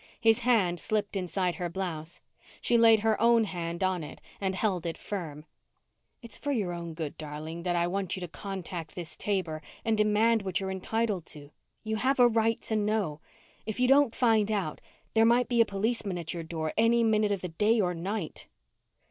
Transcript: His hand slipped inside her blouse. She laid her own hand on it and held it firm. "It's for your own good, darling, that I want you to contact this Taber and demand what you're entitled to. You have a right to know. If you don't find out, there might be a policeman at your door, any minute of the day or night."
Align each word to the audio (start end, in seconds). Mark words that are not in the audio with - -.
His 0.19 0.39
hand 0.39 0.79
slipped 0.79 1.15
inside 1.15 1.53
her 1.53 1.69
blouse. 1.69 2.21
She 2.59 2.75
laid 2.75 3.01
her 3.01 3.21
own 3.21 3.43
hand 3.43 3.83
on 3.83 4.03
it 4.03 4.19
and 4.39 4.55
held 4.55 4.83
it 4.83 4.97
firm. 4.97 5.45
"It's 6.23 6.39
for 6.39 6.51
your 6.51 6.73
own 6.73 6.95
good, 6.95 7.15
darling, 7.19 7.61
that 7.61 7.75
I 7.75 7.85
want 7.85 8.15
you 8.15 8.19
to 8.21 8.27
contact 8.27 8.95
this 8.95 9.15
Taber 9.15 9.61
and 9.85 9.95
demand 9.95 10.41
what 10.41 10.59
you're 10.59 10.71
entitled 10.71 11.27
to. 11.27 11.51
You 11.83 11.97
have 11.97 12.19
a 12.19 12.27
right 12.27 12.59
to 12.61 12.75
know. 12.75 13.21
If 13.67 13.79
you 13.79 13.87
don't 13.87 14.15
find 14.15 14.51
out, 14.51 14.81
there 15.13 15.23
might 15.23 15.47
be 15.47 15.61
a 15.61 15.65
policeman 15.65 16.17
at 16.17 16.33
your 16.33 16.41
door, 16.41 16.73
any 16.75 17.03
minute 17.03 17.31
of 17.31 17.41
the 17.41 17.49
day 17.49 17.79
or 17.79 17.93
night." 17.93 18.47